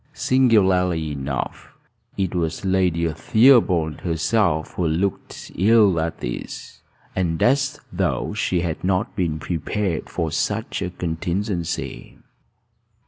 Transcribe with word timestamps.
Singularly 0.13 1.11
enough, 1.11 1.73
it 2.17 2.33
was 2.33 2.65
Lady 2.65 3.07
Theobald 3.13 3.99
herself 4.01 4.71
who 4.73 4.87
looked 4.87 5.51
ill 5.53 5.99
at 5.99 6.23
ease, 6.23 6.81
and 7.15 7.39
as 7.43 7.79
though 7.93 8.33
she 8.33 8.61
had 8.61 8.83
not 8.83 9.15
been 9.15 9.37
prepared 9.37 10.09
for 10.09 10.31
such 10.31 10.81
a 10.81 10.89
contingency. 10.89 12.17